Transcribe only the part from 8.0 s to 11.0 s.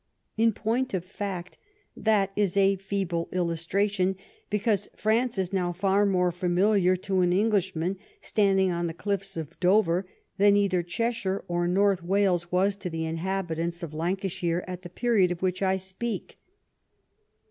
standing on the cliffs of Dover than either